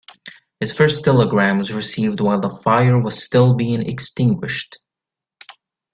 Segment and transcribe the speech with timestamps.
[0.59, 4.79] His first telegram was received while the fire was still being extinguished.